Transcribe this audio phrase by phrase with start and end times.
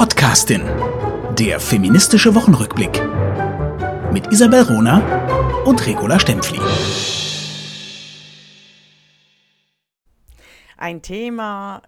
[0.00, 0.62] Podcastin.
[1.38, 3.02] Der feministische Wochenrückblick.
[4.14, 5.02] Mit Isabel Rona
[5.66, 6.58] und Regula Stempfli.
[10.78, 11.82] Ein Thema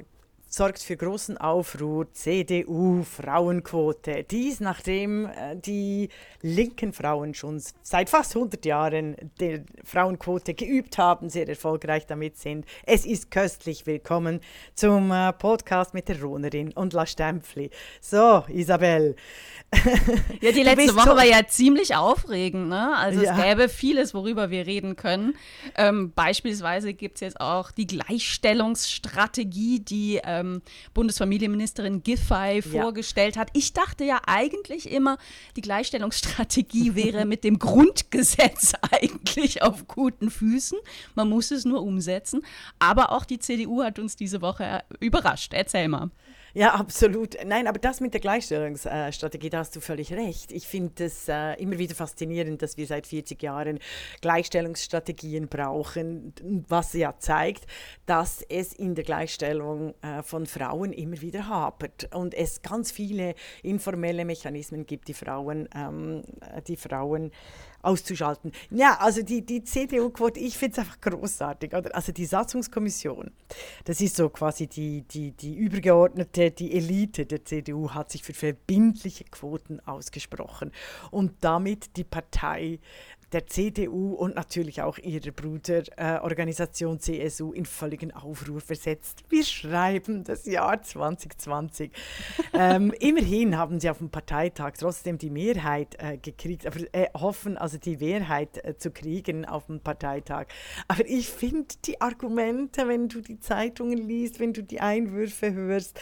[0.55, 4.23] sorgt für großen Aufruhr, CDU, Frauenquote.
[4.25, 6.11] Dies nachdem äh, die
[6.43, 12.67] linken Frauen schon seit fast 100 Jahren die Frauenquote geübt haben, sehr erfolgreich damit sind.
[12.85, 14.41] Es ist köstlich willkommen
[14.75, 17.71] zum äh, Podcast mit der Ronerin und La Stempfli.
[18.03, 19.17] So, Isabel.
[20.43, 22.69] Ja, die letzte Woche so war ja ziemlich aufregend.
[22.69, 22.95] Ne?
[22.97, 23.33] Also ja.
[23.33, 25.35] es gäbe vieles, worüber wir reden können.
[25.77, 30.63] Ähm, beispielsweise gibt es jetzt auch die Gleichstellungsstrategie, die ähm,
[30.95, 32.63] Bundesfamilienministerin Giffey ja.
[32.63, 33.49] vorgestellt hat.
[33.53, 35.19] Ich dachte ja eigentlich immer,
[35.57, 40.79] die Gleichstellungsstrategie wäre mit dem Grundgesetz eigentlich auf guten Füßen.
[41.15, 42.43] Man muss es nur umsetzen.
[42.79, 45.53] Aber auch die CDU hat uns diese Woche überrascht.
[45.55, 46.11] Erzähl mal.
[46.55, 47.37] Ja, absolut.
[47.47, 50.53] Nein, aber das mit der Gleichstellungsstrategie, da hast du völlig recht.
[50.53, 53.79] Ich finde es äh, immer wieder faszinierend, dass wir seit 40 Jahren
[54.21, 56.35] Gleichstellungsstrategien brauchen,
[56.69, 57.67] was ja zeigt,
[58.05, 63.35] dass es in der Gleichstellung äh, von Frauen immer wieder hapert und es ganz viele
[63.63, 66.23] informelle Mechanismen gibt, die Frauen, ähm,
[66.67, 67.31] die Frauen
[67.83, 68.53] auszuschalten.
[68.71, 71.75] Ja, also die, die CDU-Quote, ich finde es einfach großartig.
[71.75, 71.95] Oder?
[71.95, 73.31] Also die Satzungskommission,
[73.85, 78.35] das ist so quasi die, die, die übergeordnete, die Elite der CDU hat sich für
[78.35, 80.73] verbindliche Quoten ausgesprochen
[81.11, 82.79] und damit die Partei
[83.33, 89.25] der CDU und natürlich auch ihrer Bruderorganisation äh, CSU in völligen Aufruhr versetzt.
[89.29, 91.91] Wir schreiben das Jahr 2020.
[92.53, 97.57] ähm, immerhin haben sie auf dem Parteitag trotzdem die Mehrheit äh, gekriegt, aber äh, hoffen
[97.57, 100.47] also die Mehrheit äh, zu kriegen auf dem Parteitag.
[100.89, 105.99] Aber ich finde die Argumente, wenn du die Zeitungen liest, wenn du die Einwürfe hörst,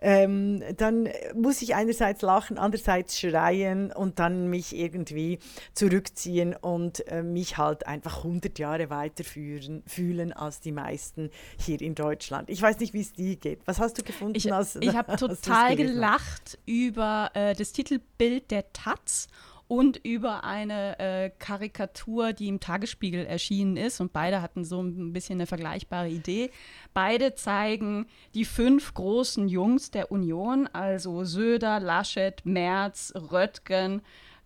[0.00, 5.38] ähm, dann muss ich einerseits lachen, andererseits schreien und dann mich irgendwie
[5.72, 11.30] zurückziehen und und äh, mich halt einfach 100 Jahre weiter führen, fühlen als die meisten
[11.58, 12.50] hier in Deutschland.
[12.50, 13.60] Ich weiß nicht, wie es dir geht.
[13.66, 14.36] Was hast du gefunden?
[14.36, 19.28] Ich, ich habe total gelacht über äh, das Titelbild der Taz
[19.68, 24.00] und über eine äh, Karikatur, die im Tagesspiegel erschienen ist.
[24.00, 26.50] Und beide hatten so ein bisschen eine vergleichbare Idee.
[26.92, 34.02] Beide zeigen die fünf großen Jungs der Union, also Söder, Laschet, Merz, Röttgen,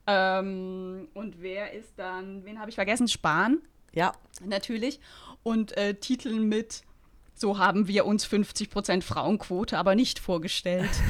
[0.09, 3.09] ähm, und wer ist dann, wen habe ich vergessen?
[3.09, 3.59] Spahn.
[3.93, 4.13] Ja.
[4.43, 5.01] Natürlich.
[5.43, 6.83] Und äh, Titeln mit
[7.35, 10.91] so haben wir uns 50% Frauenquote aber nicht vorgestellt.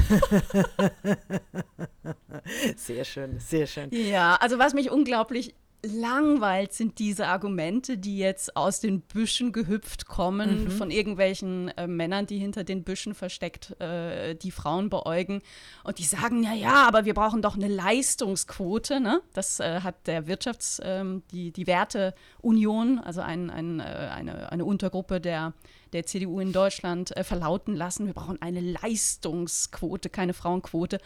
[2.76, 3.88] sehr schön, sehr schön.
[3.92, 10.06] Ja, also was mich unglaublich langweilt sind diese Argumente, die jetzt aus den Büschen gehüpft
[10.06, 10.70] kommen, mhm.
[10.70, 15.40] von irgendwelchen äh, Männern, die hinter den Büschen versteckt äh, die Frauen beäugen.
[15.84, 19.00] Und die sagen, ja, ja, aber wir brauchen doch eine Leistungsquote.
[19.00, 19.20] Ne?
[19.34, 24.64] Das äh, hat der Wirtschafts-, ähm, die, die Werteunion, also ein, ein, äh, eine, eine
[24.64, 25.52] Untergruppe der,
[25.92, 28.06] der CDU in Deutschland, äh, verlauten lassen.
[28.06, 30.98] Wir brauchen eine Leistungsquote, keine Frauenquote.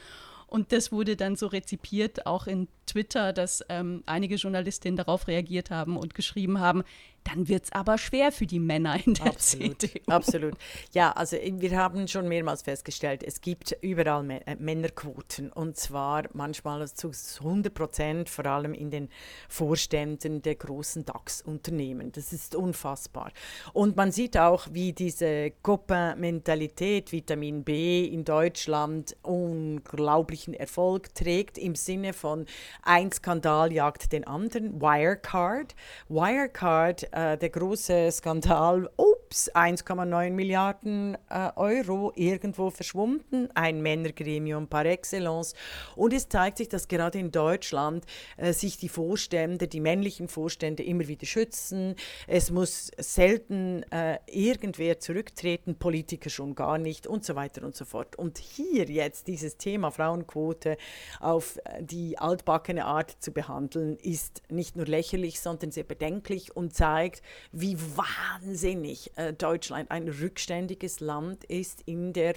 [0.52, 5.70] Und das wurde dann so rezipiert, auch in Twitter, dass ähm, einige Journalistinnen darauf reagiert
[5.70, 6.82] haben und geschrieben haben,
[7.24, 10.00] dann wird es aber schwer für die Männer in der absolut, CDU.
[10.06, 10.54] Absolut.
[10.92, 16.24] Ja, also äh, wir haben schon mehrmals festgestellt, es gibt überall äh, Männerquoten und zwar
[16.32, 19.08] manchmal zu 100 Prozent, vor allem in den
[19.48, 22.12] Vorständen der großen DAX-Unternehmen.
[22.12, 23.32] Das ist unfassbar.
[23.72, 31.74] Und man sieht auch, wie diese Copain-Mentalität, Vitamin B in Deutschland unglaublichen Erfolg trägt im
[31.74, 32.46] Sinne von
[32.82, 34.80] ein Skandal jagt den anderen.
[34.80, 35.74] Wirecard.
[36.08, 38.90] Wirecard äh, der große Skandal,
[39.32, 45.54] ups, 1,9 Milliarden äh, Euro irgendwo verschwunden, ein Männergremium par excellence.
[45.96, 48.04] Und es zeigt sich, dass gerade in Deutschland
[48.36, 51.96] äh, sich die Vorstände, die männlichen Vorstände immer wieder schützen.
[52.26, 57.86] Es muss selten äh, irgendwer zurücktreten, Politiker schon gar nicht und so weiter und so
[57.86, 58.16] fort.
[58.16, 60.76] Und hier jetzt dieses Thema Frauenquote
[61.20, 66.74] auf äh, die altbackene Art zu behandeln, ist nicht nur lächerlich, sondern sehr bedenklich und
[66.74, 72.34] zeigt, wie wahnsinnig äh, Deutschland ein rückständiges Land ist in der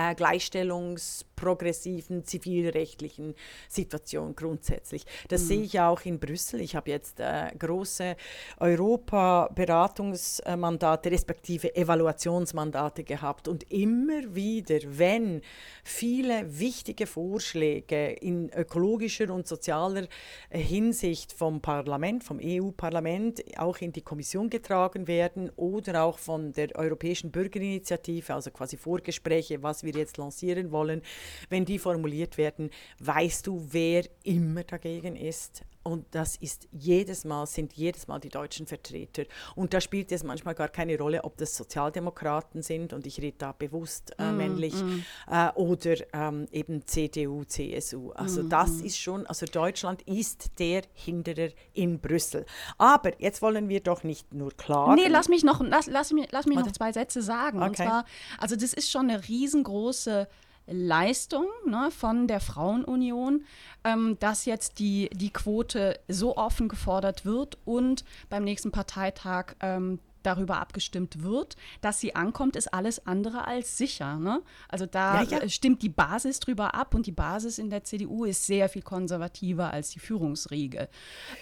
[0.00, 3.34] äh, Gleichstellungs- progressiven zivilrechtlichen
[3.68, 5.04] Situation grundsätzlich.
[5.28, 5.46] Das mhm.
[5.46, 6.60] sehe ich auch in Brüssel.
[6.60, 8.14] Ich habe jetzt äh, große
[8.58, 15.40] Europa-Beratungsmandate respektive Evaluationsmandate gehabt und immer wieder, wenn
[15.82, 20.08] viele wichtige Vorschläge in ökologischer und sozialer
[20.50, 26.52] äh, Hinsicht vom Parlament, vom EU-Parlament auch in die Kommission getragen werden oder auch von
[26.52, 31.02] der Europäischen Bürgerinitiative, also quasi Vorgespräche, was wir jetzt lancieren wollen,
[31.48, 35.62] wenn die formuliert werden, weißt du, wer immer dagegen ist.
[35.82, 39.24] Und das ist jedes Mal, sind jedes Mal die deutschen Vertreter.
[39.54, 43.38] Und da spielt es manchmal gar keine Rolle, ob das Sozialdemokraten sind, und ich rede
[43.38, 45.02] da bewusst äh, mm, männlich, mm.
[45.30, 48.10] Äh, oder ähm, eben CDU, CSU.
[48.12, 48.84] Also mm, das mm.
[48.84, 52.44] ist schon, also Deutschland ist der Hinderer in Brüssel.
[52.76, 54.96] Aber jetzt wollen wir doch nicht nur klagen.
[54.96, 57.58] Nee, lass mich noch, lass, lass, mich, lass mich noch zwei Sätze sagen.
[57.58, 57.68] Okay.
[57.68, 58.04] Und zwar,
[58.38, 60.28] also das ist schon eine riesengroße
[60.70, 63.44] Leistung ne, von der Frauenunion,
[63.84, 69.98] ähm, dass jetzt die, die Quote so offen gefordert wird und beim nächsten Parteitag ähm,
[70.22, 71.56] darüber abgestimmt wird.
[71.80, 74.18] Dass sie ankommt, ist alles andere als sicher.
[74.18, 74.42] Ne?
[74.68, 75.48] Also da ja, ja.
[75.48, 79.72] stimmt die Basis drüber ab und die Basis in der CDU ist sehr viel konservativer
[79.72, 80.88] als die Führungsriege.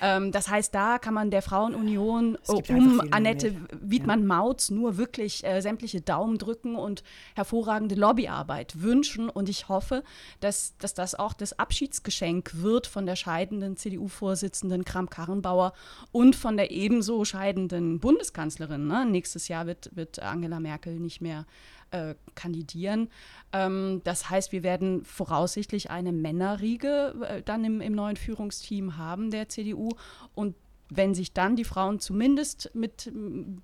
[0.00, 2.38] Ähm, das heißt, da kann man der Frauenunion
[2.68, 7.02] um Annette Wiedmann-Mautz nur wirklich äh, sämtliche Daumen drücken und
[7.34, 9.28] hervorragende Lobbyarbeit wünschen.
[9.28, 10.02] Und ich hoffe,
[10.40, 15.72] dass, dass das auch das Abschiedsgeschenk wird von der scheidenden CDU-Vorsitzenden Kram-Karrenbauer
[16.12, 18.86] und von der ebenso scheidenden Bundeskanzlerin Kanzlerin.
[18.86, 19.06] Ne?
[19.06, 21.46] Nächstes Jahr wird, wird Angela Merkel nicht mehr
[21.90, 23.08] äh, kandidieren.
[23.52, 29.30] Ähm, das heißt, wir werden voraussichtlich eine Männerriege äh, dann im, im neuen Führungsteam haben
[29.30, 29.90] der CDU.
[30.34, 30.54] Und
[30.90, 33.12] wenn sich dann die Frauen zumindest mit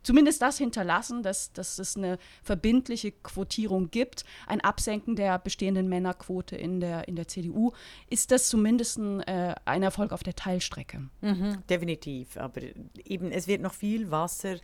[0.02, 6.56] zumindest das hinterlassen, dass, dass es eine verbindliche Quotierung gibt, ein Absenken der bestehenden Männerquote
[6.56, 7.72] in der, in der CDU,
[8.10, 11.08] ist das zumindest ein, äh, ein Erfolg auf der Teilstrecke.
[11.20, 12.36] Mhm, definitiv.
[12.36, 12.60] Aber
[13.04, 14.56] eben, es wird noch viel Wasser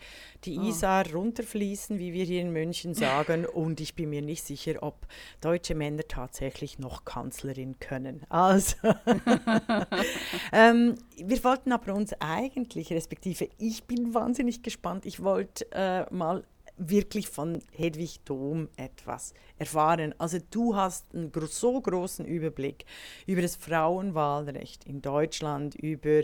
[0.45, 0.69] die oh.
[0.69, 3.47] Isar runterfließen, wie wir hier in München sagen.
[3.55, 5.07] und ich bin mir nicht sicher, ob
[5.41, 8.23] deutsche Männer tatsächlich noch Kanzlerin können.
[8.29, 8.77] Also,
[10.53, 15.07] ähm, wir wollten aber uns eigentlich eigentlich, respektive ich bin wahnsinnig gespannt.
[15.07, 16.45] Ich wollte äh, mal
[16.81, 20.15] wirklich von Hedwig Dom etwas erfahren.
[20.19, 22.87] Also du hast einen so großen Überblick
[23.27, 26.23] über das Frauenwahlrecht in Deutschland, über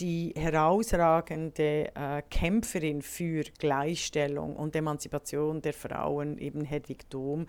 [0.00, 7.46] die herausragende äh, Kämpferin für Gleichstellung und Emanzipation der Frauen, eben Hedwig Dom.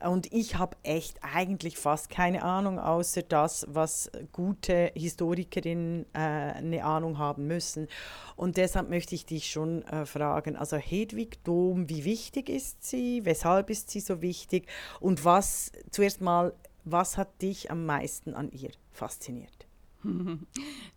[0.00, 6.84] Und ich habe echt eigentlich fast keine Ahnung, außer das, was gute Historikerinnen äh, eine
[6.84, 7.88] Ahnung haben müssen.
[8.36, 13.24] Und deshalb möchte ich dich schon äh, fragen, also Hedwig Dom, wie wichtig ist sie?
[13.24, 14.68] Weshalb ist sie so wichtig?
[15.00, 16.54] Und was, zuerst mal,
[16.84, 19.66] was hat dich am meisten an ihr fasziniert?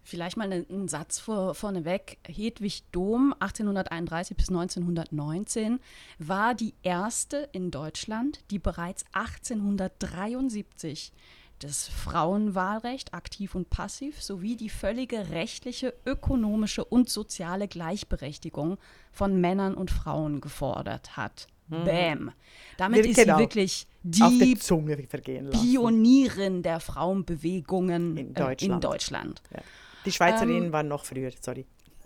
[0.04, 2.18] Vielleicht mal einen Satz vor, vorneweg.
[2.28, 5.80] Hedwig Dom, 1831 bis 1919,
[6.18, 11.12] war die erste in Deutschland, die bereits 1873
[11.60, 18.78] das Frauenwahlrecht, aktiv und passiv, sowie die völlige rechtliche, ökonomische und soziale Gleichberechtigung
[19.12, 21.48] von Männern und Frauen gefordert hat.
[21.68, 21.84] Mhm.
[21.84, 22.32] Bäm.
[22.78, 23.36] Damit ist genau.
[23.36, 24.56] sie wirklich die
[25.52, 28.62] Pionierin der Frauenbewegungen in Deutschland.
[28.62, 29.42] Äh, in Deutschland.
[29.54, 29.62] Ja.
[30.06, 31.66] Die Schweizerinnen ähm, waren noch früher, sorry.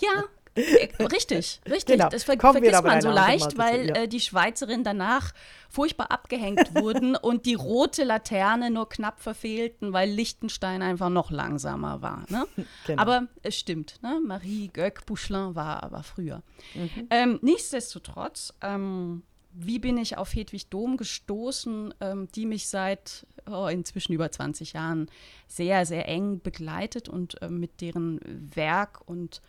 [0.00, 0.24] ja,
[0.56, 1.96] richtig, richtig.
[1.96, 2.08] Genau.
[2.08, 3.94] Das ver Kommen vergisst man so leicht, weil ja.
[3.94, 5.32] äh, die Schweizerinnen danach
[5.68, 12.02] furchtbar abgehängt wurden und die rote Laterne nur knapp verfehlten, weil Liechtenstein einfach noch langsamer
[12.02, 12.24] war.
[12.28, 12.46] Ne?
[12.86, 13.02] Genau.
[13.02, 14.20] Aber es stimmt, ne?
[14.24, 16.42] Marie Göck-Bouchelin war, war früher.
[16.74, 17.08] Mhm.
[17.10, 19.22] Ähm, nichtsdestotrotz, ähm,
[19.52, 24.74] wie bin ich auf Hedwig Dom gestoßen, ähm, die mich seit oh, inzwischen über 20
[24.74, 25.10] Jahren
[25.48, 28.20] sehr, sehr eng begleitet und äh, mit deren
[28.54, 29.40] Werk und äh,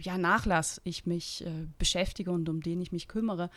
[0.00, 3.50] ja, Nachlass ich mich äh, beschäftige und um den ich mich kümmere.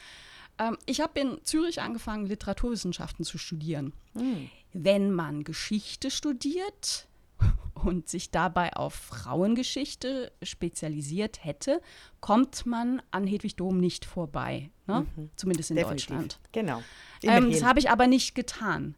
[0.57, 3.93] Ähm, ich habe in Zürich angefangen, Literaturwissenschaften zu studieren.
[4.13, 4.49] Mhm.
[4.73, 7.07] Wenn man Geschichte studiert,
[7.73, 11.81] und sich dabei auf Frauengeschichte spezialisiert hätte,
[12.19, 14.69] kommt man an Hedwig Dom nicht vorbei.
[14.99, 15.07] Ne?
[15.15, 15.29] Mhm.
[15.35, 16.07] Zumindest in Definitiv.
[16.07, 16.39] Deutschland.
[16.51, 16.81] Genau.
[17.23, 18.95] Ähm, das habe ich aber nicht getan.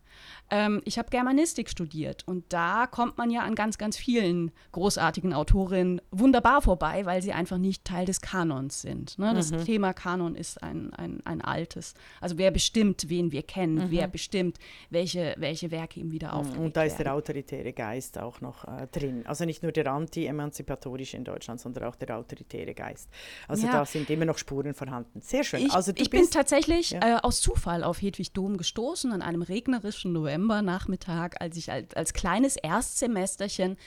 [0.50, 5.34] Ähm, ich habe Germanistik studiert und da kommt man ja an ganz, ganz vielen großartigen
[5.34, 9.18] Autorinnen wunderbar vorbei, weil sie einfach nicht Teil des Kanons sind.
[9.18, 9.34] Ne?
[9.34, 9.66] Das mhm.
[9.66, 11.94] Thema Kanon ist ein, ein, ein altes.
[12.22, 13.92] Also wer bestimmt, wen wir kennen, mhm.
[13.92, 14.60] wer bestimmt,
[14.90, 18.88] welche, welche Werke ihm wieder aufgelegt Und da ist der autoritäre Geist auch noch äh,
[18.92, 19.26] drin.
[19.26, 23.10] Also nicht nur der anti-emanzipatorische in Deutschland, sondern auch der autoritäre Geist.
[23.48, 23.74] Also ja.
[23.74, 25.22] da sind immer noch Spuren vorhanden.
[25.22, 25.66] Sehr schön.
[25.66, 27.18] Ich, also ich bin tatsächlich ja.
[27.18, 32.14] äh, aus Zufall auf Hedwig Dom gestoßen an einem regnerischen Novembernachmittag, als ich als, als
[32.14, 33.78] kleines Erstsemesterchen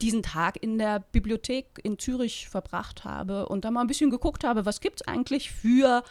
[0.00, 4.44] diesen Tag in der Bibliothek in Zürich verbracht habe und da mal ein bisschen geguckt
[4.44, 6.02] habe, was gibt es eigentlich für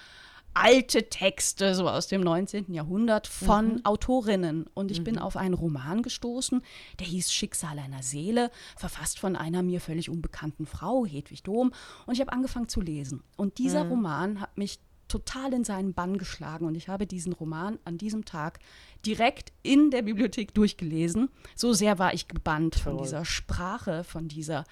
[0.59, 2.73] alte Texte, so aus dem 19.
[2.73, 3.85] Jahrhundert, von mhm.
[3.85, 4.65] Autorinnen.
[4.73, 5.03] Und ich mhm.
[5.03, 6.63] bin auf einen Roman gestoßen,
[6.99, 11.71] der hieß Schicksal einer Seele, verfasst von einer mir völlig unbekannten Frau, Hedwig Dom.
[12.05, 13.23] Und ich habe angefangen zu lesen.
[13.35, 13.91] Und dieser mhm.
[13.91, 18.25] Roman hat mich total in seinen Bann geschlagen und ich habe diesen Roman an diesem
[18.25, 18.59] Tag
[19.05, 21.29] direkt in der Bibliothek durchgelesen.
[21.55, 24.65] So sehr war ich gebannt von dieser Sprache, von dieser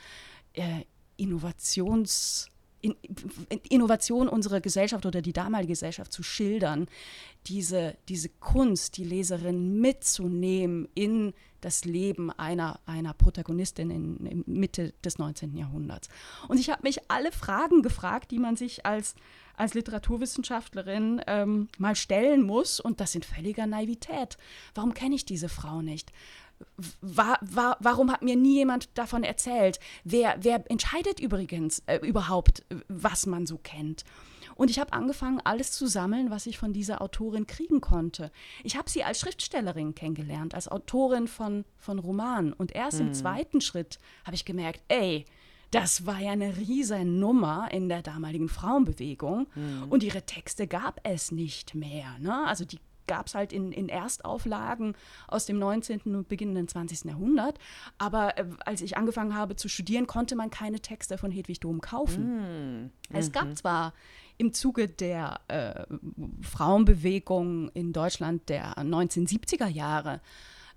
[0.54, 0.84] äh,
[1.18, 2.50] Innovations-
[2.86, 6.88] in, Innovation unserer Gesellschaft oder die damalige Gesellschaft zu schildern,
[7.48, 14.94] diese, diese Kunst, die Leserin mitzunehmen in das Leben einer, einer Protagonistin in, in Mitte
[15.04, 15.56] des 19.
[15.56, 16.10] Jahrhunderts.
[16.48, 19.16] Und ich habe mich alle Fragen gefragt, die man sich als,
[19.58, 22.80] als Literaturwissenschaftlerin ähm, mal stellen muss.
[22.80, 24.38] Und das sind völliger Naivität.
[24.76, 26.12] Warum kenne ich diese Frau nicht?
[27.02, 29.80] War, war, warum hat mir nie jemand davon erzählt?
[30.04, 34.04] Wer, wer entscheidet übrigens äh, überhaupt, was man so kennt?
[34.56, 38.32] Und ich habe angefangen, alles zu sammeln, was ich von dieser Autorin kriegen konnte.
[38.64, 42.54] Ich habe sie als Schriftstellerin kennengelernt, als Autorin von, von Romanen.
[42.54, 43.08] Und erst mhm.
[43.08, 45.26] im zweiten Schritt habe ich gemerkt, ey,
[45.72, 49.48] das war ja eine riesen Nummer in der damaligen Frauenbewegung.
[49.56, 49.88] Mhm.
[49.90, 52.18] Und ihre Texte gab es nicht mehr.
[52.20, 52.48] Ne?
[52.48, 54.96] Also die gab es halt in, in Erstauflagen
[55.28, 56.02] aus dem 19.
[56.16, 57.06] und beginnenden 20.
[57.06, 57.60] Jahrhundert.
[57.98, 61.82] Aber äh, als ich angefangen habe zu studieren, konnte man keine Texte von Hedwig Dom
[61.82, 62.84] kaufen.
[62.84, 62.92] Mm.
[63.10, 63.56] Es gab mhm.
[63.56, 63.94] zwar
[64.38, 65.86] im Zuge der äh,
[66.42, 70.22] Frauenbewegung in Deutschland der 1970er Jahre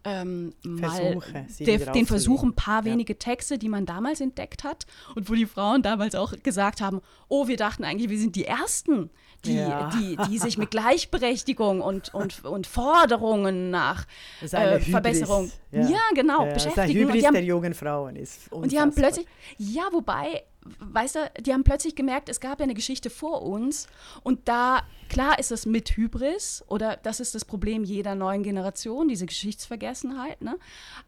[0.05, 1.19] ähm, mal
[1.61, 3.19] der, den Versuch, ein paar wenige ja.
[3.19, 7.49] Texte, die man damals entdeckt hat und wo die Frauen damals auch gesagt haben, oh,
[7.49, 9.11] wir dachten eigentlich, wir sind die Ersten,
[9.45, 9.90] die, ja.
[9.90, 14.07] die, die sich mit Gleichberechtigung und, und, und Forderungen nach
[14.40, 15.88] äh, Verbesserung, ja.
[15.88, 16.75] ja genau, beschäftigen.
[16.76, 18.62] Das Hybris und die haben, der jungen Frauen ist unfassbar.
[18.62, 19.26] Und die haben plötzlich,
[19.59, 20.45] ja, wobei
[20.79, 23.87] weißt du, die haben plötzlich gemerkt, es gab ja eine Geschichte vor uns
[24.23, 29.09] und da, klar ist es mit Hybris oder das ist das Problem jeder neuen Generation,
[29.09, 30.59] diese Geschichtsvergessenheit, ne?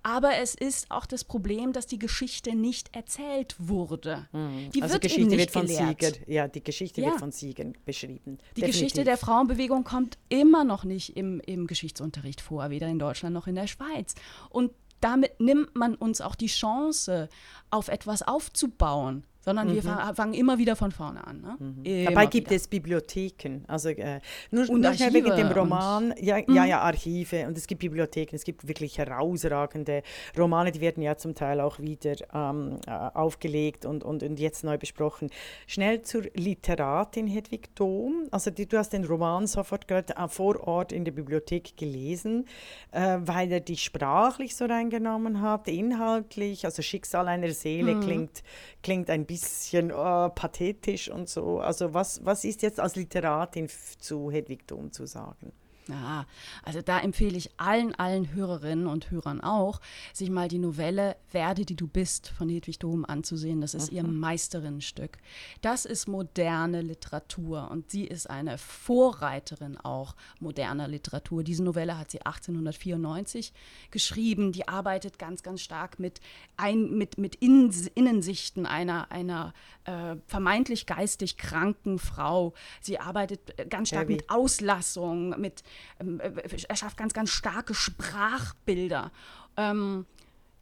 [0.03, 4.29] aber es ist auch das Problem, dass die Geschichte nicht erzählt wurde.
[4.33, 4.71] Mhm.
[4.73, 6.01] Die also wird Geschichte wird von gelehrt.
[6.01, 7.09] Siegen, ja, die Geschichte ja.
[7.09, 8.39] wird von Siegen beschrieben.
[8.57, 8.67] Die Definitiv.
[8.67, 13.47] Geschichte der Frauenbewegung kommt immer noch nicht im, im Geschichtsunterricht vor, weder in Deutschland noch
[13.47, 14.15] in der Schweiz.
[14.49, 17.29] Und damit nimmt man uns auch die Chance,
[17.71, 19.75] auf etwas aufzubauen sondern mhm.
[19.75, 19.83] wir
[20.15, 21.41] fangen immer wieder von vorne an.
[21.41, 21.57] Ne?
[21.59, 22.05] Mhm.
[22.05, 22.57] Dabei gibt wieder.
[22.57, 24.21] es Bibliotheken, also äh,
[24.51, 26.55] nur, und nur schnell wegen dem Roman, ja, mhm.
[26.55, 30.03] ja, ja, Archive und es gibt Bibliotheken, es gibt wirklich herausragende
[30.37, 34.63] Romane, die werden ja zum Teil auch wieder ähm, äh, aufgelegt und, und, und jetzt
[34.63, 35.31] neu besprochen.
[35.67, 40.61] Schnell zur Literatin Hedwig Dom, also die, du hast den Roman sofort gerade äh, vor
[40.67, 42.47] Ort in der Bibliothek gelesen,
[42.93, 48.01] äh, weil er dich sprachlich so reingenommen hat, inhaltlich, also Schicksal einer Seele mhm.
[48.01, 48.43] klingt,
[48.83, 51.61] klingt ein bisschen oh, pathetisch und so.
[51.61, 53.69] Also was, was ist jetzt als Literatin
[54.01, 55.53] zu Hedwig Dom zu sagen?
[55.91, 56.27] Ja,
[56.63, 59.81] also da empfehle ich allen, allen Hörerinnen und Hörern auch,
[60.13, 63.61] sich mal die Novelle Werde, die du bist von Hedwig Dom anzusehen.
[63.61, 63.97] Das ist mhm.
[63.97, 65.19] ihr Meisterinnenstück.
[65.63, 71.43] Das ist moderne Literatur und sie ist eine Vorreiterin auch moderner Literatur.
[71.43, 73.53] Diese Novelle hat sie 1894
[73.91, 74.53] geschrieben.
[74.53, 76.21] Die arbeitet ganz, ganz stark mit,
[76.57, 79.53] ein, mit, mit Innensichten einer, einer
[79.85, 82.55] äh, vermeintlich geistig kranken Frau.
[82.81, 84.15] Sie arbeitet ganz stark Heavy.
[84.15, 85.65] mit Auslassung, mit äh,
[85.99, 89.11] er schafft ganz, ganz starke Sprachbilder.
[89.57, 90.07] Ähm,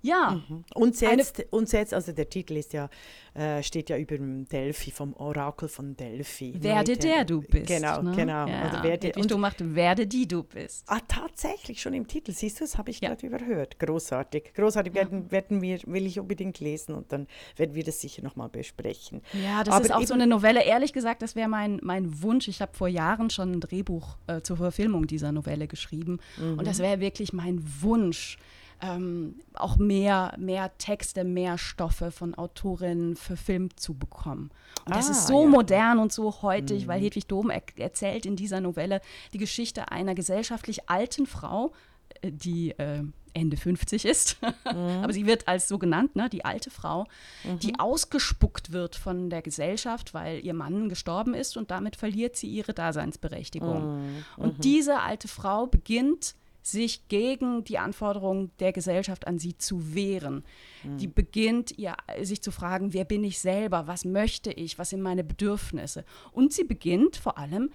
[0.00, 0.42] ja.
[0.48, 0.64] Mhm.
[0.74, 2.88] Und setzt, und setzt, also der Titel ist ja,
[3.34, 6.54] äh, steht ja über dem Delphi, vom Orakel von Delphi.
[6.62, 7.06] Werde Leute.
[7.06, 7.66] der du bist.
[7.66, 8.12] Genau, ne?
[8.14, 8.46] genau.
[8.46, 8.62] Ja.
[8.62, 10.84] Also werde, und, du macht, werde die du bist.
[10.86, 13.14] Ah, tatsächlich, schon im Titel, siehst du, das habe ich ja.
[13.14, 13.78] gerade überhört.
[13.78, 14.54] Großartig.
[14.54, 15.02] Großartig ja.
[15.02, 17.26] werden, werden wir, will ich unbedingt lesen und dann
[17.56, 19.22] werden wir das sicher nochmal besprechen.
[19.32, 20.62] Ja, das Aber ist auch so eine Novelle.
[20.62, 22.46] Ehrlich gesagt, das wäre mein, mein Wunsch.
[22.46, 26.18] Ich habe vor Jahren schon ein Drehbuch äh, zur Verfilmung dieser Novelle geschrieben.
[26.36, 26.58] Mhm.
[26.58, 28.38] Und das wäre wirklich mein Wunsch
[28.80, 34.50] ähm, auch mehr, mehr Texte, mehr Stoffe von Autorinnen verfilmt zu bekommen.
[34.86, 35.48] Und das ah, ist so ja.
[35.48, 36.88] modern und so heutig, mhm.
[36.88, 39.00] weil Hedwig Dom er erzählt in dieser Novelle
[39.32, 41.72] die Geschichte einer gesellschaftlich alten Frau,
[42.20, 43.02] äh, die äh,
[43.34, 45.02] Ende 50 ist, mhm.
[45.02, 47.06] aber sie wird als so genannt, ne, die alte Frau,
[47.44, 47.58] mhm.
[47.58, 52.48] die ausgespuckt wird von der Gesellschaft, weil ihr Mann gestorben ist und damit verliert sie
[52.48, 54.02] ihre Daseinsberechtigung.
[54.02, 54.24] Mhm.
[54.36, 54.62] Und mhm.
[54.62, 60.44] diese alte Frau beginnt sich gegen die Anforderungen der Gesellschaft an sie zu wehren.
[60.84, 60.98] Mhm.
[60.98, 65.02] Die beginnt ihr, sich zu fragen, wer bin ich selber, was möchte ich, was sind
[65.02, 66.04] meine Bedürfnisse.
[66.32, 67.70] Und sie beginnt vor allem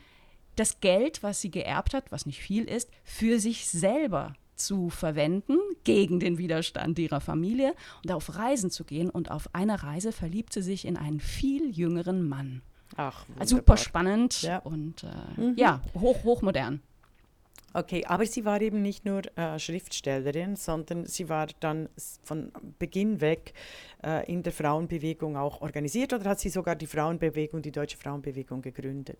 [0.55, 5.57] das Geld, was sie geerbt hat, was nicht viel ist, für sich selber zu verwenden
[5.83, 7.73] gegen den Widerstand ihrer Familie
[8.03, 9.09] und auf Reisen zu gehen.
[9.09, 12.61] Und auf einer Reise verliebt sie sich in einen viel jüngeren Mann.
[12.95, 14.59] Ach, also super spannend ja.
[14.59, 15.53] und äh, mhm.
[15.57, 16.81] ja, hoch, hochmodern.
[17.73, 21.89] Okay, aber sie war eben nicht nur äh, Schriftstellerin, sondern sie war dann
[22.23, 23.53] von Beginn weg
[24.03, 28.61] äh, in der Frauenbewegung auch organisiert oder hat sie sogar die Frauenbewegung, die deutsche Frauenbewegung
[28.61, 29.17] gegründet?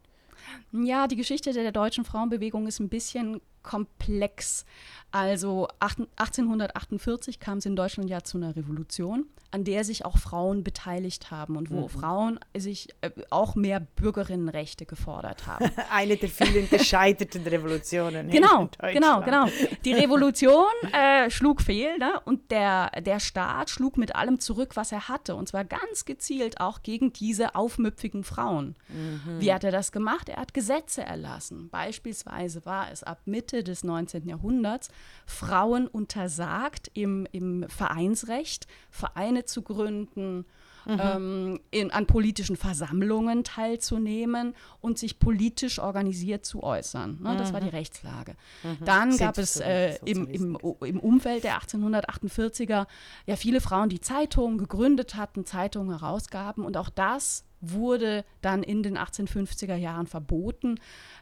[0.72, 4.66] Ja, die Geschichte der deutschen Frauenbewegung ist ein bisschen komplex.
[5.12, 10.64] Also 1848 kam es in Deutschland ja zu einer Revolution, an der sich auch Frauen
[10.64, 11.90] beteiligt haben und wo mhm.
[11.90, 15.70] Frauen sich äh, auch mehr Bürgerinnenrechte gefordert haben.
[15.92, 18.32] Eine der vielen gescheiterten Revolutionen.
[18.32, 19.46] Genau, genau, genau.
[19.86, 22.20] Die Revolution äh, schlug fehl ne?
[22.26, 25.36] und der, der Staat schlug mit allem zurück, was er hatte.
[25.36, 28.76] Und zwar ganz gezielt auch gegen diese aufmüpfigen Frauen.
[28.90, 29.40] Mhm.
[29.40, 30.28] Wie hat er das gemacht?
[30.30, 31.70] Er hat Gesetze erlassen.
[31.70, 34.28] Beispielsweise war es ab Mitte des 19.
[34.28, 34.90] Jahrhunderts
[35.28, 40.46] Frauen untersagt, im, im Vereinsrecht Vereine zu gründen,
[40.86, 41.00] Mhm.
[41.00, 47.20] Ähm, in, an politischen Versammlungen teilzunehmen und sich politisch organisiert zu äußern.
[47.22, 47.36] Ne?
[47.38, 47.76] Das war die mhm.
[47.76, 48.36] Rechtslage.
[48.64, 48.86] Mhm.
[48.86, 52.86] Dann gab es äh, im, im, im, Umfeld der 1848er
[53.26, 58.84] ja viele Frauen, die Zeitungen gegründet hatten, Zeitungen herausgaben und auch das wurde dann in
[58.84, 60.80] den 1850er Jahren verboten.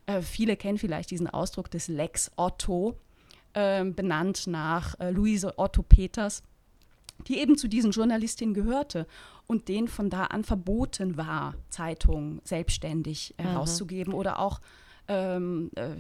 [0.08, 2.98] Äh, viele kennen vielleicht diesen Ausdruck des Lex Otto
[3.54, 6.44] äh, benannt nach äh, Luise Otto Peters,
[7.28, 9.06] die eben zu diesen Journalistinnen gehörte
[9.52, 13.44] und denen von da an verboten war, Zeitungen selbstständig mhm.
[13.44, 14.62] herauszugeben oder auch
[15.10, 15.92] ähm, äh,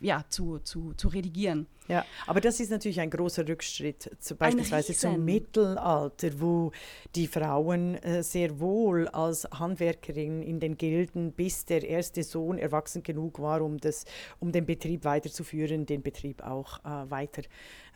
[0.00, 1.66] ja, zu, zu, zu redigieren.
[1.86, 6.72] Ja, aber das ist natürlich ein großer Rückschritt, zu, beispielsweise zum Mittelalter, wo
[7.14, 13.02] die Frauen äh, sehr wohl als Handwerkerin in den Gilden, bis der erste Sohn erwachsen
[13.02, 14.06] genug war, um, das,
[14.40, 17.42] um den Betrieb weiterzuführen, den Betrieb auch äh, weiter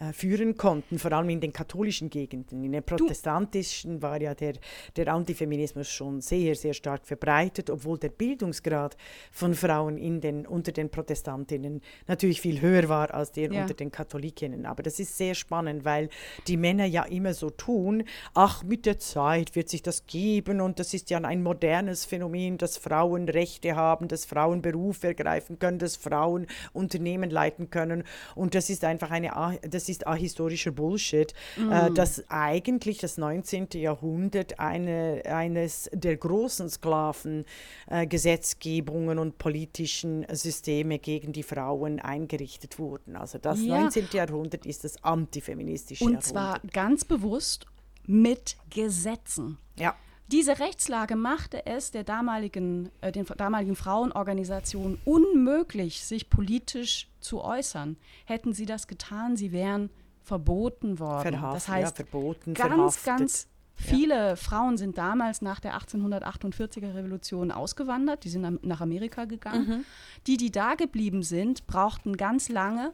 [0.00, 2.62] äh, führen konnten, vor allem in den katholischen Gegenden.
[2.62, 4.52] In den protestantischen war ja der,
[4.95, 8.97] der Antifeminismus schon sehr, sehr stark verbreitet, obwohl der Bildungsgrad
[9.33, 13.62] von Frauen in den, unter den Protestantinnen natürlich viel höher war als der ja.
[13.62, 14.67] unter den Katholikinnen.
[14.67, 16.11] Aber das ist sehr spannend, weil
[16.47, 20.78] die Männer ja immer so tun, ach, mit der Zeit wird sich das geben und
[20.78, 25.81] das ist ja ein modernes Phänomen, dass Frauen Rechte haben, dass Frauen Berufe ergreifen können,
[25.81, 28.05] dass Frauen Unternehmen leiten können
[28.37, 29.33] und das ist einfach eine,
[29.69, 31.73] das ist ahistorischer Bullshit, äh, mm.
[31.73, 33.69] äh, dass eigentlich das 19.
[33.75, 43.17] Jahrhundert eine, eines der großen Sklavengesetzgebungen äh, und politischen Systeme gegen die Frauen eingerichtet wurden.
[43.17, 43.80] Also das ja.
[43.80, 44.08] 19.
[44.12, 46.62] Jahrhundert ist das antifeministische und Jahrhundert.
[46.62, 47.67] Und zwar ganz bewusst
[48.06, 49.58] mit Gesetzen.
[49.76, 49.97] Ja.
[50.30, 57.97] Diese Rechtslage machte es der damaligen, äh, den damaligen Frauenorganisationen unmöglich, sich politisch zu äußern.
[58.26, 59.91] Hätten sie das getan, sie wären
[60.23, 61.32] verboten worden.
[61.32, 63.04] Verhaft, das heißt, ja, verboten, ganz, verhaftet.
[63.04, 64.36] ganz viele ja.
[64.36, 69.69] Frauen sind damals nach der 1848er Revolution ausgewandert, die sind nach Amerika gegangen.
[69.69, 69.84] Mhm.
[70.26, 72.93] Die, die da geblieben sind, brauchten ganz lange,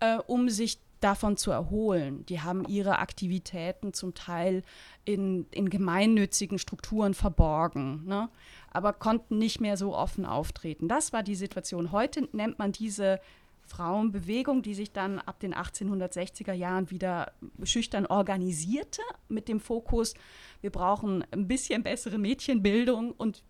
[0.00, 2.24] äh, um sich davon zu erholen.
[2.26, 4.62] Die haben ihre Aktivitäten zum Teil
[5.04, 8.28] in, in gemeinnützigen Strukturen verborgen, ne?
[8.70, 10.88] aber konnten nicht mehr so offen auftreten.
[10.88, 11.92] Das war die Situation.
[11.92, 13.20] Heute nennt man diese
[13.66, 17.32] Frauenbewegung, die sich dann ab den 1860er Jahren wieder
[17.64, 20.14] schüchtern organisierte, mit dem Fokus,
[20.60, 23.42] wir brauchen ein bisschen bessere Mädchenbildung und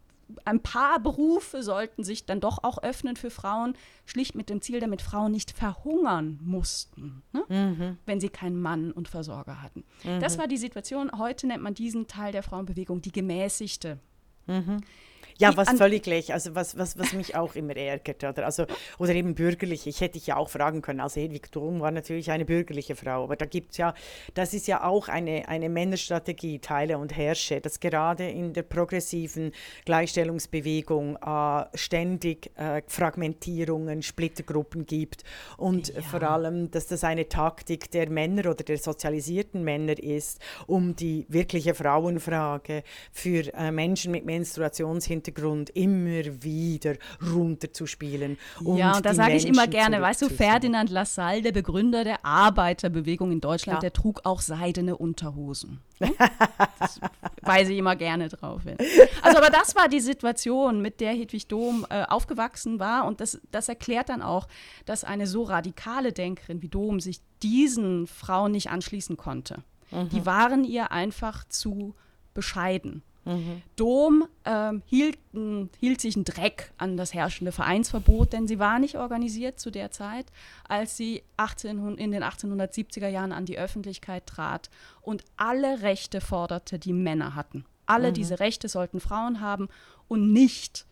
[0.44, 4.80] ein paar Berufe sollten sich dann doch auch öffnen für Frauen, schlicht mit dem Ziel,
[4.80, 7.44] damit Frauen nicht verhungern mussten, ne?
[7.48, 7.98] mhm.
[8.06, 9.84] wenn sie keinen Mann und Versorger hatten.
[10.04, 10.20] Mhm.
[10.20, 11.10] Das war die Situation.
[11.16, 13.98] Heute nennt man diesen Teil der Frauenbewegung die gemäßigte.
[14.46, 14.82] Mhm.
[15.38, 18.64] Ja, was völlig gleich, also was, was, was mich auch immer ärgert, oder, also,
[18.98, 19.86] oder eben bürgerlich.
[19.86, 23.24] Ich hätte dich ja auch fragen können, also Hedwig Thurm war natürlich eine bürgerliche Frau,
[23.24, 23.94] aber da gibt es ja,
[24.34, 29.52] das ist ja auch eine, eine Männerstrategie, Teile und Herrsche, dass gerade in der progressiven
[29.84, 35.24] Gleichstellungsbewegung äh, ständig äh, Fragmentierungen, Splittergruppen gibt
[35.58, 36.00] und ja.
[36.00, 41.26] vor allem, dass das eine Taktik der Männer oder der sozialisierten Männer ist, um die
[41.28, 46.94] wirkliche Frauenfrage für äh, Menschen mit Menstruationshintergrund Hintergrund immer wieder
[47.34, 48.38] runterzuspielen.
[48.62, 52.24] Und ja, und da sage ich immer gerne, weißt du, Ferdinand Lassalle, der Begründer der
[52.24, 53.80] Arbeiterbewegung in Deutschland, ja.
[53.80, 55.80] der trug auch seidene Unterhosen.
[55.98, 56.12] Hm?
[56.78, 57.00] Das
[57.42, 58.76] weise ich immer gerne drauf hin.
[59.22, 63.06] Also, aber das war die Situation, mit der Hedwig Dom äh, aufgewachsen war.
[63.06, 64.46] Und das, das erklärt dann auch,
[64.84, 69.62] dass eine so radikale Denkerin wie Dom sich diesen Frauen nicht anschließen konnte.
[69.90, 70.08] Mhm.
[70.10, 71.94] Die waren ihr einfach zu
[72.34, 73.02] bescheiden.
[73.26, 73.62] Mhm.
[73.74, 75.18] Dom ähm, hielt,
[75.80, 79.90] hielt, sich ein Dreck an das herrschende Vereinsverbot, denn sie war nicht organisiert zu der
[79.90, 80.26] Zeit,
[80.68, 84.70] als sie 18, in den 1870er Jahren an die Öffentlichkeit trat
[85.02, 87.64] und alle Rechte forderte, die Männer hatten.
[87.84, 88.14] Alle mhm.
[88.14, 89.68] diese Rechte sollten Frauen haben
[90.08, 90.86] und nicht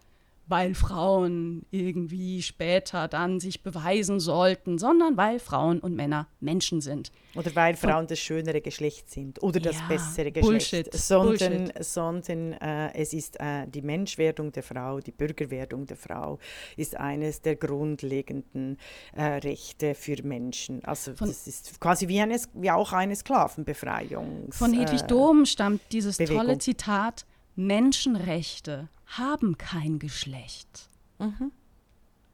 [0.46, 7.10] weil Frauen irgendwie später dann sich beweisen sollten, sondern weil Frauen und Männer Menschen sind.
[7.34, 10.42] Oder weil Frauen das schönere Geschlecht sind oder das Ja, bessere Geschlecht.
[10.42, 11.84] Bullshit, Sondern, Bullshit.
[11.84, 16.38] sondern äh, es ist äh, die Menschwerdung der Frau, die Bürgerwerdung der Frau
[16.76, 18.76] ist eines der grundlegenden
[19.16, 20.84] äh, Rechte für Menschen.
[20.84, 24.52] Also Von- das ist quasi wie, eine, wie auch eine Sklavenbefreiung.
[24.52, 26.36] Von Hedwig äh, Dohm stammt dieses Bewegung.
[26.44, 27.24] tolle Zitat:
[27.56, 30.88] Menschenrechte haben kein Geschlecht.
[31.18, 31.52] Mhm.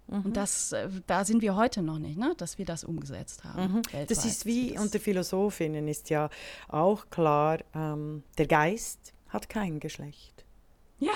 [0.07, 2.35] Und das, äh, da sind wir heute noch nicht, ne?
[2.37, 3.75] dass wir das umgesetzt haben.
[3.75, 3.83] Mhm.
[4.09, 6.31] Das ist wie Das- unter Philosophinnen ist ja
[6.67, 10.45] auch klar, ähm, der Geist hat kein Geschlecht.
[10.99, 11.13] Ja,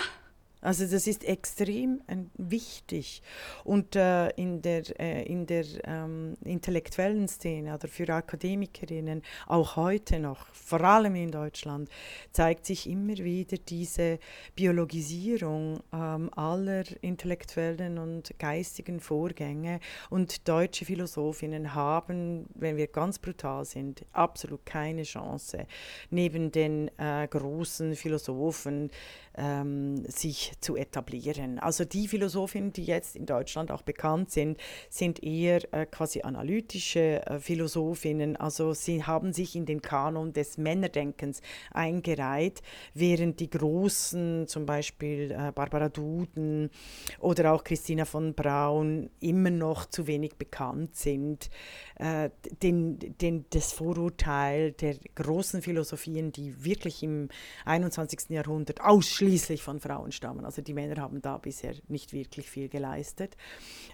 [0.65, 3.23] Also das ist extrem äh, wichtig.
[3.65, 10.19] Und äh, in der, äh, in der ähm, intellektuellen Szene oder für Akademikerinnen, auch heute
[10.19, 11.91] noch, vor allem in Deutschland,
[12.33, 14.19] zeigt sich immer wieder diese
[14.57, 19.81] Biologisierung ähm, aller intellektuellen und geistigen Vorgänge.
[20.09, 25.67] Und deutsche Philosophinnen haben, wenn wir ganz brutal sind, absolut keine Chance,
[26.09, 28.91] neben den äh, großen Philosophen
[29.37, 31.59] ähm, sich zu etablieren.
[31.59, 37.25] Also die Philosophinnen, die jetzt in Deutschland auch bekannt sind, sind eher äh, quasi analytische
[37.27, 38.37] äh, Philosophinnen.
[38.37, 41.41] Also sie haben sich in den Kanon des Männerdenkens
[41.73, 42.63] eingereiht,
[42.95, 46.71] während die großen, zum Beispiel äh, Barbara Duden
[47.19, 51.51] oder auch Christina von Braun, immer noch zu wenig bekannt sind.
[51.97, 52.31] Äh,
[52.63, 57.29] den, den, das Vorurteil der großen Philosophien, die wirklich im
[57.65, 58.31] 21.
[58.31, 60.44] Jahrhundert ausschließlich von Frauen stammen.
[60.45, 63.37] Also die Männer haben da bisher nicht wirklich viel geleistet.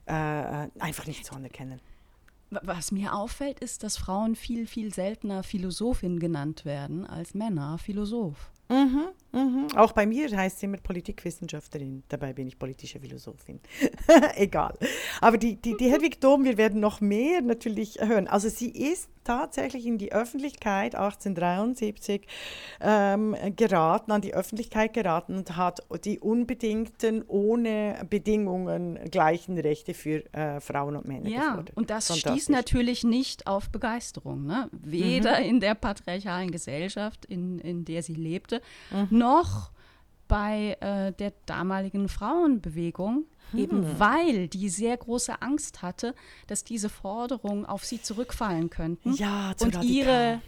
[0.07, 0.13] Äh,
[0.79, 1.81] einfach nicht zu anerkennen.
[2.51, 7.79] wa- was mir auffällt, ist, dass Frauen viel, viel seltener Philosophin genannt werden als Männer
[7.79, 8.51] Philosoph.
[8.69, 9.67] Mhm, mhm.
[9.77, 13.59] Auch bei mir heißt es immer Politikwissenschaftlerin, dabei bin ich politische Philosophin.
[14.37, 14.79] Egal.
[15.21, 18.29] Aber die, die, die Hedwig Dom, wir werden noch mehr natürlich hören.
[18.29, 22.27] Also sie ist tatsächlich in die Öffentlichkeit 1873
[22.81, 30.25] ähm, geraten, an die Öffentlichkeit geraten und hat die unbedingten, ohne Bedingungen gleichen Rechte für
[30.35, 31.77] äh, Frauen und Männer Ja, gefordert.
[31.77, 34.47] und das stieß natürlich nicht auf Begeisterung.
[34.47, 34.69] Ne?
[34.73, 38.61] Weder in der patriarchalen Gesellschaft, in, in der sie lebte,
[39.11, 39.71] noch
[40.31, 46.15] bei äh, der damaligen Frauenbewegung, eben weil die sehr große Angst hatte,
[46.47, 49.13] dass diese Forderungen auf sie zurückfallen könnten.
[49.15, 50.41] Ja, zu und ihre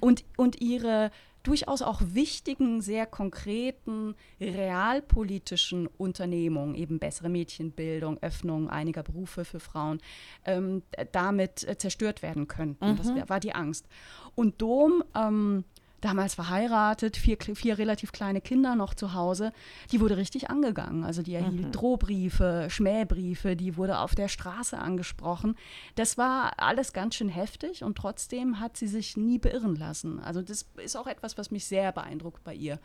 [0.00, 1.10] und, und ihre
[1.44, 9.98] durchaus auch wichtigen, sehr konkreten, realpolitischen Unternehmungen, eben bessere Mädchenbildung, Öffnung einiger Berufe für Frauen,
[10.44, 12.96] ähm, damit äh, zerstört werden könnten.
[12.96, 13.86] Das wär- war die Angst.
[14.34, 15.64] Und Dom, ähm,
[16.04, 19.52] damals verheiratet, vier, vier relativ kleine Kinder noch zu Hause,
[19.90, 21.02] die wurde richtig angegangen.
[21.04, 25.56] Also die erhielt Drohbriefe, Schmähbriefe, die wurde auf der Straße angesprochen.
[25.94, 30.20] Das war alles ganz schön heftig und trotzdem hat sie sich nie beirren lassen.
[30.20, 32.78] Also das ist auch etwas, was mich sehr beeindruckt bei ihr,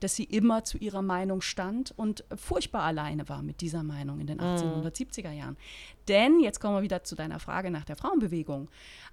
[0.00, 4.26] dass sie immer zu ihrer Meinung stand und furchtbar alleine war mit dieser Meinung in
[4.26, 5.56] den 1870er Jahren.
[6.08, 8.68] Denn, jetzt kommen wir wieder zu deiner Frage nach der Frauenbewegung,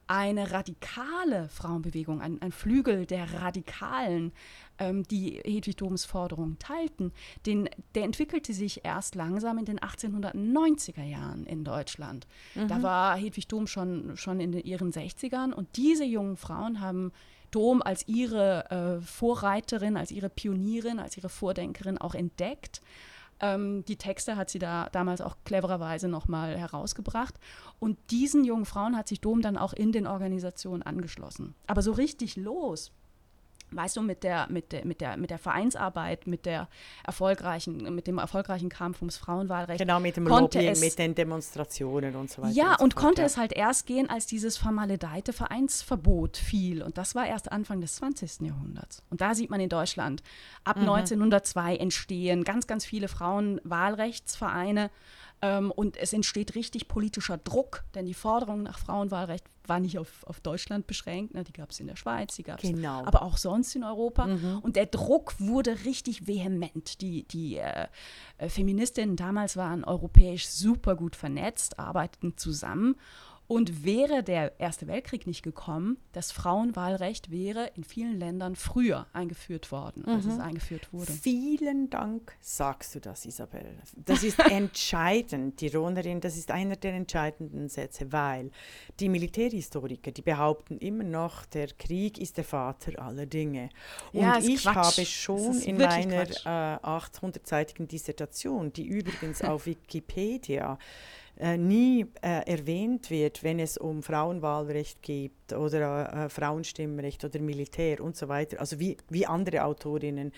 [0.07, 4.33] eine radikale Frauenbewegung, ein, ein Flügel der Radikalen,
[4.77, 7.11] ähm, die Hedwig Doms Forderungen teilten,
[7.45, 12.27] den, der entwickelte sich erst langsam in den 1890er Jahren in Deutschland.
[12.67, 17.11] Da war Hedwig Dom schon, schon in ihren 60ern und diese jungen Frauen haben
[17.51, 22.81] Dom als ihre äh, Vorreiterin, als ihre Pionierin, als ihre Vordenkerin auch entdeckt.
[23.43, 27.35] Ähm, die Texte hat sie da damals auch clevererweise nochmal herausgebracht.
[27.77, 31.53] Und diesen jungen Frauen hat sich Dom dann auch in den Organisationen angeschlossen.
[31.67, 32.93] Aber so richtig los,
[33.75, 36.67] weißt du, mit der, mit der, mit der, mit der Vereinsarbeit, mit der
[37.05, 39.79] erfolgreichen, mit dem erfolgreichen Kampf ums Frauenwahlrecht.
[39.79, 42.53] Genau, mit dem Lobbying, es- mit den Demonstrationen und so weiter.
[42.53, 43.25] Ja, so und fort, konnte ja.
[43.27, 46.81] es halt erst gehen, als dieses vermaledeite Vereinsverbot fiel.
[46.83, 48.41] Und das war erst Anfang des 20.
[48.47, 49.03] Jahrhunderts.
[49.09, 50.23] Und da sieht man in Deutschland,
[50.63, 50.83] ab Mhm.
[50.89, 54.89] 1902 entstehen ganz, ganz viele Frauenwahlrechtsvereine.
[55.43, 60.23] Ähm, und es entsteht richtig politischer Druck, denn die Forderung nach Frauenwahlrecht war nicht auf,
[60.25, 61.33] auf Deutschland beschränkt.
[61.33, 61.43] Ne?
[61.43, 63.03] Die gab es in der Schweiz, die gab es Genau.
[63.05, 64.25] aber auch sonst in Europa.
[64.61, 67.01] Und der Druck wurde richtig vehement.
[67.01, 67.87] Die, die äh,
[68.47, 72.95] Feministinnen damals waren europäisch super gut vernetzt, arbeiteten zusammen.
[73.53, 79.71] Und wäre der Erste Weltkrieg nicht gekommen, das Frauenwahlrecht wäre in vielen Ländern früher eingeführt
[79.71, 81.11] worden, als es eingeführt wurde.
[81.11, 83.77] Vielen Dank, sagst du das, Isabel.
[83.95, 88.49] Das ist entscheidend, die Ronerin, das ist einer der entscheidenden Sätze, weil
[88.99, 93.69] die Militärhistoriker, die behaupten immer noch, der Krieg ist der Vater aller Dinge.
[94.13, 94.75] Und Ja, ich Quatsch.
[94.97, 100.79] habe schon in meiner äh, 800-seitigen Dissertation, die übrigens auf Wikipedia
[101.37, 108.01] äh, nie äh, erwähnt wird, wenn es um Frauenwahlrecht geht oder äh, Frauenstimmrecht oder Militär
[108.01, 108.59] und so weiter.
[108.59, 110.31] Also wie, wie andere Autorinnen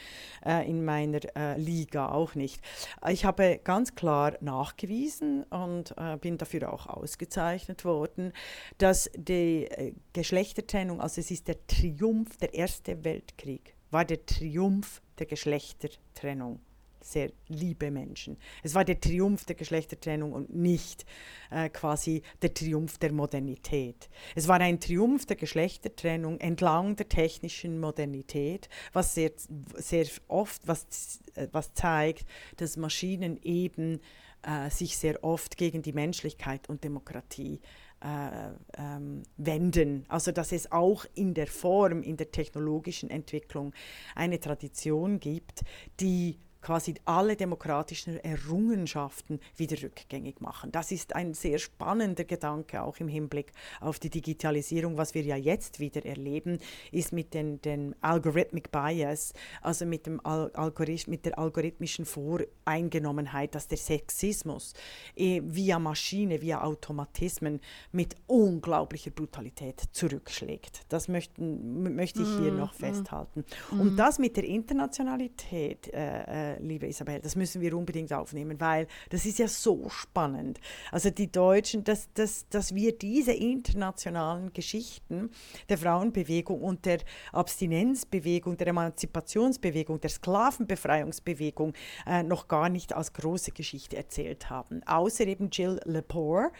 [0.45, 2.61] äh, in meiner äh, Liga auch nicht.
[3.09, 8.31] Ich habe ganz klar nachgewiesen und bin dafür auch ausgezeichnet worden,
[8.77, 9.67] dass die
[10.13, 16.59] Geschlechtertrennung, also es ist der Triumph, der Erste Weltkrieg, war der Triumph der Geschlechtertrennung
[17.05, 18.37] sehr liebe Menschen.
[18.63, 21.05] Es war der Triumph der Geschlechtertrennung und nicht
[21.51, 24.09] äh, quasi der Triumph der Modernität.
[24.35, 29.31] Es war ein Triumph der Geschlechtertrennung entlang der technischen Modernität, was sehr,
[29.75, 32.25] sehr oft was, äh, was zeigt,
[32.57, 33.99] dass Maschinen eben
[34.41, 37.61] äh, sich sehr oft gegen die Menschlichkeit und Demokratie
[38.05, 40.05] äh, ähm, wenden.
[40.07, 43.73] Also dass es auch in der Form, in der technologischen Entwicklung
[44.13, 45.63] eine Tradition gibt,
[45.99, 50.71] die quasi alle demokratischen Errungenschaften wieder rückgängig machen.
[50.71, 53.51] Das ist ein sehr spannender Gedanke, auch im Hinblick
[53.81, 54.97] auf die Digitalisierung.
[54.97, 56.57] Was wir ja jetzt wieder erleben,
[56.91, 63.53] ist mit den, den Algorithmic Bias, also mit, dem Al Algorith mit der algorithmischen Voreingenommenheit,
[63.53, 64.73] dass der Sexismus
[65.15, 67.59] eh, via Maschine, via Automatismen
[67.91, 70.81] mit unglaublicher Brutalität zurückschlägt.
[70.89, 73.45] Das möchten, möchte ich hier noch festhalten.
[73.69, 79.25] Und das mit der Internationalität, äh, liebe Isabel, das müssen wir unbedingt aufnehmen, weil das
[79.25, 80.59] ist ja so spannend.
[80.91, 85.29] Also die Deutschen, dass, dass, dass wir diese internationalen Geschichten
[85.69, 86.99] der Frauenbewegung und der
[87.31, 91.73] Abstinenzbewegung, der Emanzipationsbewegung, der Sklavenbefreiungsbewegung
[92.05, 94.81] äh, noch gar nicht als große Geschichte erzählt haben.
[94.85, 96.51] Außer eben Jill Lepore,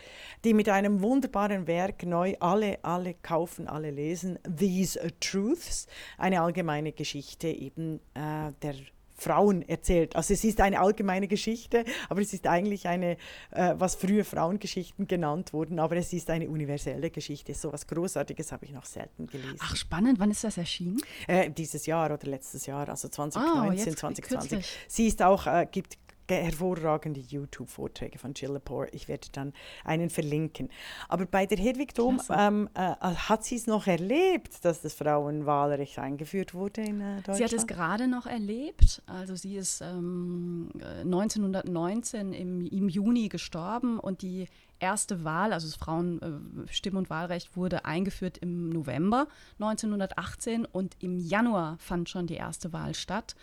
[0.43, 6.91] die mit einem wunderbaren Werk neu alle, alle kaufen, alle lesen, These Truths, eine allgemeine
[6.91, 8.75] Geschichte eben äh, der
[9.15, 10.15] Frauen erzählt.
[10.15, 13.17] Also es ist eine allgemeine Geschichte, aber es ist eigentlich eine,
[13.51, 17.53] äh, was früher Frauengeschichten genannt wurden, aber es ist eine universelle Geschichte.
[17.53, 19.57] So was Großartiges habe ich noch selten gelesen.
[19.61, 20.19] Ach, spannend.
[20.19, 20.97] Wann ist das erschienen?
[21.27, 24.23] Äh, dieses Jahr oder letztes Jahr, also 2019, Ah, jetzt 2020.
[24.25, 24.77] kürzlich.
[24.87, 25.97] Sie ist auch, äh, gibt
[26.29, 28.89] hervorragende YouTube-Vorträge von Jill Lepore.
[28.91, 30.69] Ich werde dann einen verlinken.
[31.07, 35.99] Aber bei der Hedwig Dom ähm, äh, hat sie es noch erlebt, dass das Frauenwahlrecht
[35.99, 37.37] eingeführt wurde in äh, Deutschland?
[37.37, 39.01] Sie hat es gerade noch erlebt.
[39.05, 44.47] Also sie ist ähm, äh, 1919 im, im Juni gestorben und die
[44.85, 49.27] erste Wahl, also das Frauenstimm- und Wahlrecht, wurde eingeführt im November
[49.59, 53.35] 1918 und im Januar fand schon die erste Wahl statt.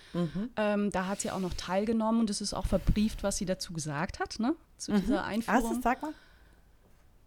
[0.57, 3.72] Ähm, da hat sie auch noch teilgenommen und es ist auch verbrieft, was sie dazu
[3.72, 4.55] gesagt hat, ne?
[4.78, 5.70] Zu dieser Einführung.
[5.70, 6.12] Also, sag mal.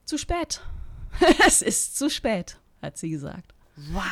[0.05, 0.61] Zu spät.
[1.47, 3.54] es ist zu spät, hat sie gesagt.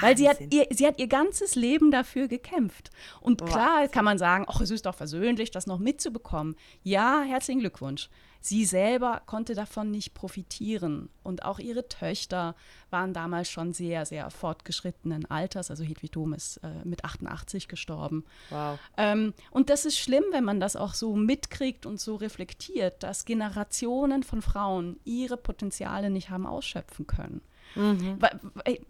[0.01, 0.59] Weil sie hat, Wahnsinn.
[0.59, 2.89] ihr, sie hat ihr ganzes Leben dafür gekämpft.
[3.21, 3.47] Und Boah.
[3.47, 6.55] klar kann man sagen, ach, es ist doch versöhnlich, das noch mitzubekommen.
[6.83, 8.09] Ja, herzlichen Glückwunsch.
[8.45, 11.07] Sie selber konnte davon nicht profitieren.
[11.23, 12.55] Und auch ihre Töchter
[12.89, 15.71] waren damals schon sehr, sehr fortgeschrittenen Alters.
[15.71, 18.25] Also Hedwig Dom ist äh, mit 88 gestorben.
[18.49, 18.77] Wow.
[18.97, 23.23] Ähm, und das ist schlimm, wenn man das auch so mitkriegt und so reflektiert, dass
[23.23, 27.39] Generationen von Frauen ihre Potenziale nicht haben ausschöpfen können.
[27.75, 28.29] Wa-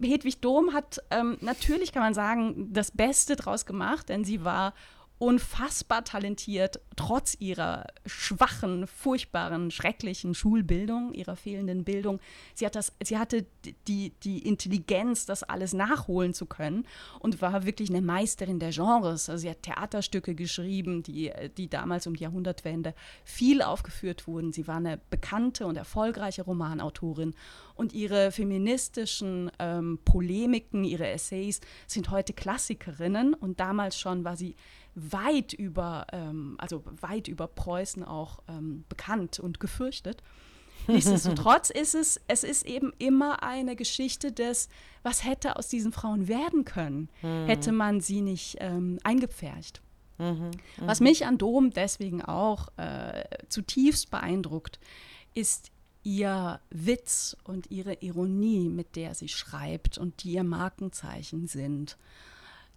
[0.02, 4.74] Hedwig Dom hat ähm, natürlich, kann man sagen, das Beste draus gemacht, denn sie war
[5.18, 12.20] unfassbar talentiert, trotz ihrer schwachen, furchtbaren, schrecklichen Schulbildung, ihrer fehlenden Bildung.
[12.54, 13.46] Sie, hat das, sie hatte
[13.86, 16.86] die, die Intelligenz, das alles nachholen zu können
[17.20, 19.30] und war wirklich eine Meisterin der Genres.
[19.30, 24.52] Also sie hat Theaterstücke geschrieben, die, die damals um die Jahrhundertwende viel aufgeführt wurden.
[24.52, 27.34] Sie war eine bekannte und erfolgreiche Romanautorin
[27.76, 34.56] und ihre feministischen ähm, Polemiken, ihre Essays sind heute Klassikerinnen und damals schon war sie
[34.94, 40.22] weit über, ähm, also weit über Preußen auch ähm, bekannt und gefürchtet.
[40.86, 44.68] Nichtsdestotrotz ist es, es ist eben immer eine Geschichte des,
[45.02, 49.80] was hätte aus diesen Frauen werden können, hätte man sie nicht ähm, eingepfercht.
[50.78, 54.78] Was mich an Dom deswegen auch äh, zutiefst beeindruckt,
[55.34, 55.72] ist
[56.04, 61.96] ihr Witz und ihre Ironie, mit der sie schreibt und die ihr Markenzeichen sind.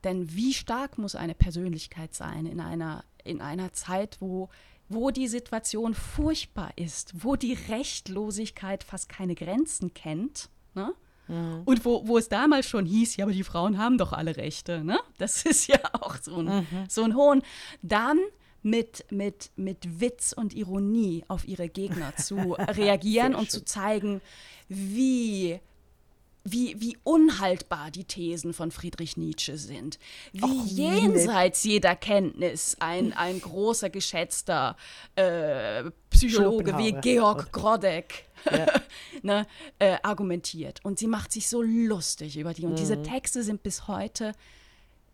[0.04, 4.50] Denn wie stark muss eine Persönlichkeit sein in einer, in einer Zeit, wo
[4.90, 10.50] wo die Situation furchtbar ist, wo die Rechtlosigkeit fast keine Grenzen kennt.
[10.76, 10.94] Ne?
[11.28, 11.64] Mhm.
[11.66, 14.84] Und wo, wo es damals schon hieß, ja, aber die Frauen haben doch alle Rechte.
[14.84, 15.00] Ne?
[15.18, 16.66] Das ist ja auch so ein, mhm.
[16.88, 17.42] so ein Hohn.
[17.82, 18.20] Dann
[18.64, 24.22] mit, mit, mit Witz und Ironie auf ihre Gegner zu reagieren und zu zeigen,
[24.68, 25.60] wie
[26.52, 30.00] wie, wie unhaltbar die Thesen von Friedrich Nietzsche sind,
[30.32, 34.78] wie Och, jenseits jeder Kenntnis ein, ein großer, geschätzter
[35.16, 38.66] äh, Psychologe wie Georg Grodek ja.
[39.22, 39.48] ne,
[39.80, 40.80] äh, argumentiert.
[40.84, 42.66] Und sie macht sich so lustig über die.
[42.66, 42.78] Und mhm.
[42.78, 44.34] diese Texte sind bis heute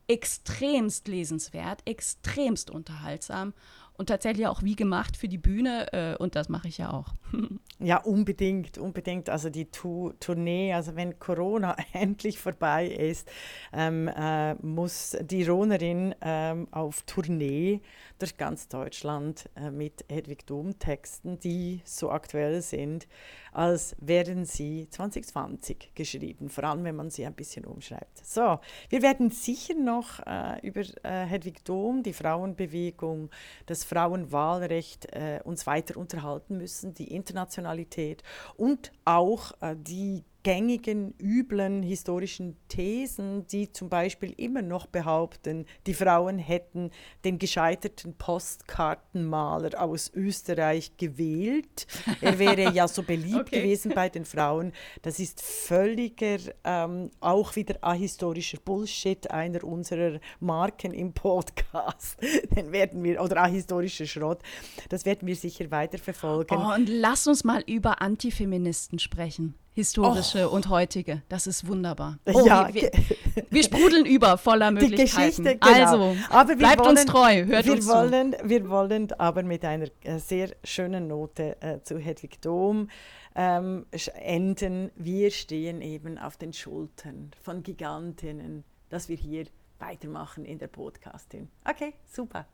[0.08, 3.54] extremst lesenswert, extremst unterhaltsam
[3.96, 7.14] und tatsächlich auch wie gemacht für die Bühne äh, und das mache ich ja auch.
[7.80, 9.30] ja, unbedingt, unbedingt.
[9.30, 13.30] Also die tu Tournee, also wenn Corona endlich vorbei ist,
[13.72, 17.82] ähm, äh, muss die Ronerin ähm, auf Tournee
[18.20, 23.08] durch ganz Deutschland äh, mit Hedwig Dom Texten, die so aktuell sind,
[23.54, 28.26] als wären sie 2020 geschrieben, vor allem wenn man sie ein bisschen umschreibt.
[28.26, 33.30] So, wir werden sicher noch äh, über äh, Hedwig Dom, die Frauenbewegung,
[33.66, 38.24] das Frauenwahlrecht äh, uns weiter unterhalten müssen, die Internationalität
[38.58, 45.94] und auch äh, die gängigen, üblen historischen Thesen, die zum Beispiel immer noch behaupten, die
[45.94, 46.92] Frauen hätten
[47.24, 51.88] den gescheiterten Postkartenmaler aus Österreich gewählt.
[52.22, 53.62] Er wäre ja so beliebt okay.
[53.62, 54.74] gewesen bei den Frauen.
[55.02, 62.18] Das ist völliger, ähm, auch wieder ahistorischer Bullshit einer unserer Marken im Podcast.
[62.56, 64.42] Den werden wir, oder ahistorischer Schrott,
[64.90, 66.58] das werden wir sicher weiterverfolgen.
[66.58, 70.56] Oh, und lass uns mal über Antifeministen sprechen historische oh.
[70.56, 71.24] und heutige.
[71.30, 72.20] Das ist wunderbar.
[72.26, 72.70] Oh, ja.
[72.74, 72.84] wir,
[73.34, 75.44] wir, wir, sprudeln über voller Möglichkeiten.
[75.44, 75.58] Genau.
[75.62, 78.50] Also, aber bleibt wollen, uns treu, hört wir uns wollen, zu.
[78.50, 82.90] Wir wollen aber mit einer äh, sehr schönen Note äh, zu Hedwig Dom
[83.36, 84.92] ähm, enden.
[84.96, 89.46] Wir stehen eben auf den Schultern von Gigantinnen, dass wir hier
[89.80, 91.50] weitermachen in der Podcastin.
[91.66, 92.46] Okay, super.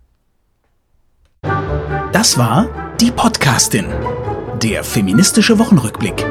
[2.11, 3.85] Das war die Podcastin,
[4.61, 6.25] der feministische Wochenrückblick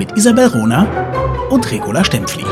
[0.00, 0.86] mit Isabel Rona
[1.50, 2.46] und Regula Stempfli.